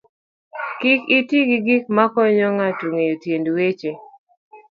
Kik 0.79 1.01
iti 1.17 1.37
gi 1.49 1.57
gik 1.67 1.85
m 1.95 1.97
akonyo 2.05 2.47
ng'ato 2.55 2.85
ng'eyo 2.91 3.15
tiend 3.23 3.45
weche 3.55 3.91